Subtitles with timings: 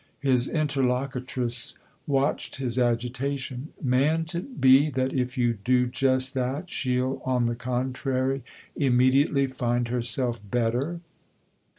[0.21, 7.21] His interlocutress watched his agitation." Mayn't it be that if you do just that she'll,
[7.23, 8.43] on the contrary,
[8.75, 11.01] immediately find herself better